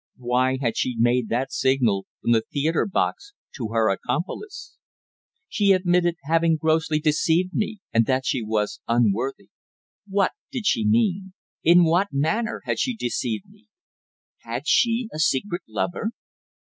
Why 0.17 0.57
had 0.59 0.77
she 0.77 0.95
made 0.97 1.29
that 1.29 1.51
signal 1.51 2.07
from 2.23 2.31
the 2.31 2.41
theatre 2.51 2.87
box 2.87 3.33
to 3.55 3.67
her 3.69 3.87
accomplice? 3.91 4.75
She 5.47 5.73
admitted 5.73 6.15
having 6.23 6.57
grossly 6.57 6.99
deceived 6.99 7.53
me, 7.53 7.81
and 7.93 8.07
that 8.07 8.25
she 8.25 8.41
was 8.41 8.79
unworthy. 8.87 9.49
What 10.07 10.31
did 10.51 10.65
she 10.65 10.87
mean? 10.87 11.33
In 11.63 11.83
what 11.83 12.07
manner 12.11 12.61
had 12.65 12.79
she 12.79 12.95
deceived 12.95 13.47
me? 13.47 13.67
Had 14.39 14.67
she 14.67 15.07
a 15.13 15.19
secret 15.19 15.61
lover? 15.67 16.09